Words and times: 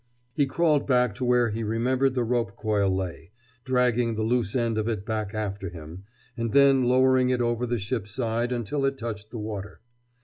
He 0.33 0.47
crawled 0.47 0.87
back 0.87 1.13
to 1.13 1.23
where 1.23 1.51
he 1.51 1.61
remembered 1.63 2.15
the 2.15 2.23
rope 2.23 2.55
coil 2.55 2.89
lay, 2.89 3.29
dragging 3.63 4.15
the 4.15 4.23
loose 4.23 4.55
end 4.55 4.79
of 4.79 4.87
it 4.87 5.05
back 5.05 5.35
after 5.35 5.69
him, 5.69 6.05
and 6.35 6.53
then 6.53 6.85
lowering 6.85 7.29
it 7.29 7.39
over 7.39 7.67
the 7.67 7.77
ship's 7.77 8.09
side 8.09 8.51
until 8.51 8.83
it 8.83 8.97
touched 8.97 9.29
the 9.29 9.37
water. 9.37 9.79